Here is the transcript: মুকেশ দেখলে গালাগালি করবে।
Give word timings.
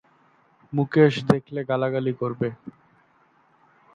মুকেশ 0.73 1.13
দেখলে 1.31 1.59
গালাগালি 1.69 2.13
করবে। 2.21 2.47